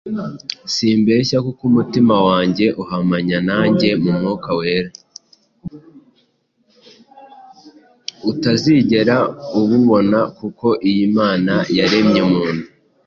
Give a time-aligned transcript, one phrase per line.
[8.31, 9.17] utazigera
[9.59, 12.65] ububona Kuko iyo imana yaremye umuntu